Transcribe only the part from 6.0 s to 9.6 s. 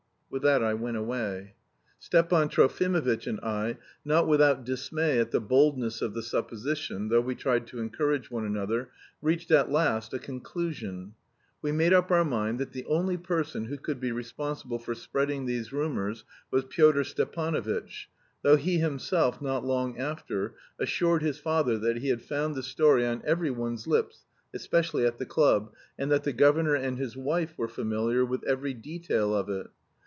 of the supposition, though we tried to encourage one another, reached